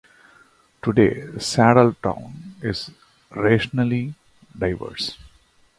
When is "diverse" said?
4.57-5.15